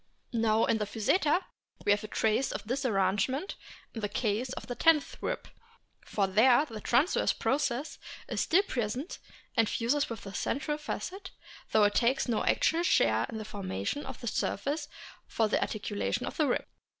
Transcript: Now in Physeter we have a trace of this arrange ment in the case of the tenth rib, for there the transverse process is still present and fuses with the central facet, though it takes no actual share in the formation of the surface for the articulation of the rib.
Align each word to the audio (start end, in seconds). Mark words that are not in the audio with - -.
Now 0.33 0.65
in 0.65 0.79
Physeter 0.79 1.43
we 1.85 1.91
have 1.91 2.03
a 2.03 2.07
trace 2.07 2.51
of 2.51 2.63
this 2.63 2.87
arrange 2.87 3.29
ment 3.29 3.53
in 3.93 4.01
the 4.01 4.09
case 4.09 4.49
of 4.53 4.65
the 4.65 4.73
tenth 4.73 5.15
rib, 5.21 5.47
for 6.03 6.25
there 6.25 6.65
the 6.65 6.81
transverse 6.81 7.33
process 7.33 7.99
is 8.27 8.41
still 8.41 8.63
present 8.63 9.19
and 9.55 9.69
fuses 9.69 10.09
with 10.09 10.21
the 10.23 10.33
central 10.33 10.79
facet, 10.79 11.29
though 11.71 11.83
it 11.83 11.93
takes 11.93 12.27
no 12.27 12.43
actual 12.43 12.81
share 12.81 13.27
in 13.29 13.37
the 13.37 13.45
formation 13.45 14.03
of 14.07 14.19
the 14.21 14.27
surface 14.27 14.87
for 15.27 15.47
the 15.47 15.61
articulation 15.61 16.25
of 16.25 16.35
the 16.35 16.47
rib. 16.47 16.65